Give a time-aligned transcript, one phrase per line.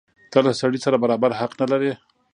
[0.31, 1.93] ته له سړي سره برابر حق نه لرې.